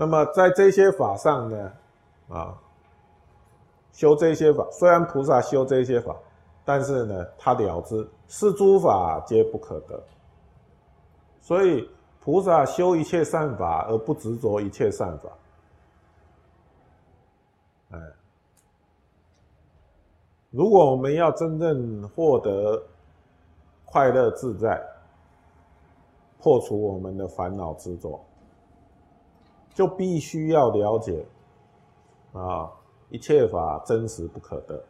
[0.00, 1.72] 那么在这些法上呢，
[2.30, 2.58] 啊，
[3.92, 6.16] 修这些法，虽然菩萨修这些法，
[6.64, 10.02] 但是呢，他了知是诸法皆不可得，
[11.42, 11.86] 所以
[12.18, 15.28] 菩萨修一切善法而不执着一切善法，
[17.90, 18.00] 哎，
[20.48, 22.82] 如果我们要真正获得
[23.84, 24.82] 快乐自在，
[26.38, 28.18] 破除我们的烦恼执着。
[29.72, 31.24] 就必须要了解
[32.32, 32.70] 啊，
[33.08, 34.84] 一切法真实不可得，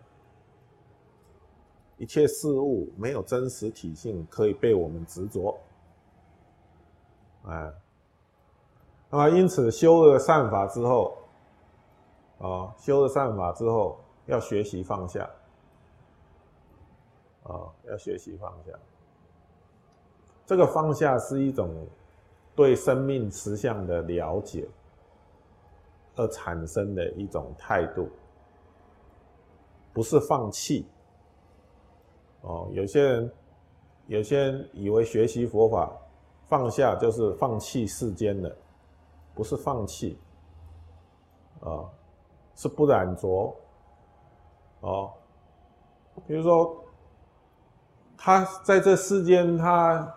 [1.96, 5.58] 一切事物没有真实体性可以被我们执着，
[7.44, 7.72] 哎，
[9.10, 11.16] 那么因此修了善法之后，
[12.38, 15.28] 啊，修了善法之后要学习放下，
[17.44, 18.72] 啊，要学习放下，
[20.46, 21.86] 这个放下是一种。
[22.60, 24.68] 对生命实相的了解
[26.14, 28.06] 而产生的一种态度，
[29.94, 30.86] 不是放弃。
[32.42, 33.32] 哦，有些人，
[34.08, 35.90] 有些人以为学习佛法
[36.50, 38.54] 放下就是放弃世间的，
[39.34, 40.18] 不是放弃，
[41.62, 41.88] 啊，
[42.56, 43.56] 是不染着。
[44.80, 45.14] 哦，
[46.26, 46.84] 比如说，
[48.18, 50.14] 他在这世间，他。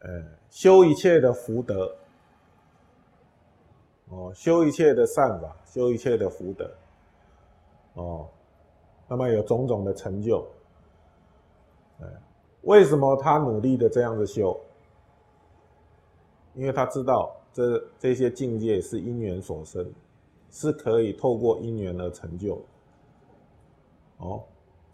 [0.00, 1.94] 呃，修一切的福德，
[4.08, 6.70] 哦，修一切的善法，修一切的福德，
[7.94, 8.26] 哦，
[9.06, 10.46] 那么有种种的成就，
[12.00, 12.06] 哎，
[12.62, 14.58] 为什么他努力的这样子修？
[16.54, 19.86] 因为他知道这这些境界是因缘所生，
[20.50, 22.58] 是可以透过因缘而成就。
[24.16, 24.42] 哦，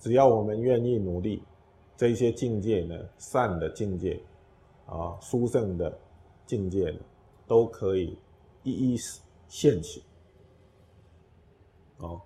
[0.01, 1.43] 只要我们愿意努力，
[1.97, 4.21] 这些境界呢，善的境界。
[4.87, 5.99] 啊，殊胜的
[6.47, 6.97] 境界
[7.47, 8.19] 都可以
[8.63, 8.97] 一一
[9.49, 10.05] 现起。
[11.99, 12.21] 哦，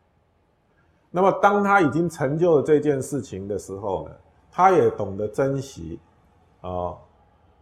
[1.10, 4.14] 那么当他已经成就了这件事情的时候呢，
[4.50, 5.98] 他也懂得珍惜
[6.60, 6.98] 啊，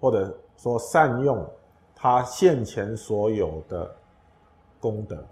[0.01, 1.49] 或者说善用
[1.95, 3.97] 他现前所有的
[4.81, 5.25] 功德。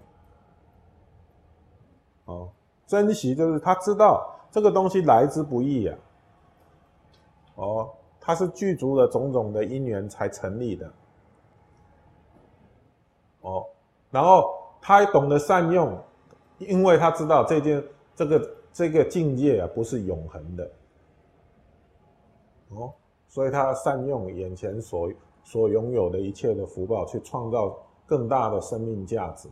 [2.25, 2.49] 哦，
[2.85, 5.97] 珍惜就是他知道这个东西来之不易呀。
[7.55, 7.89] 哦。
[8.27, 10.91] 它是具足了种种的因缘才成立的，
[13.39, 13.65] 哦，
[14.11, 15.97] 然后他懂得善用，
[16.57, 17.81] 因为他知道这件
[18.13, 20.71] 这个这个境界啊不是永恒的，
[22.71, 22.93] 哦，
[23.29, 25.09] 所以他善用眼前所
[25.45, 29.47] 所拥有的一切的福报，去创造更大的生命价值，